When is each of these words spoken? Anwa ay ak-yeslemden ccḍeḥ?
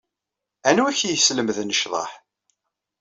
Anwa 0.69 0.85
ay 0.89 0.91
ak-yeslemden 0.93 1.75
ccḍeḥ? 1.77 2.11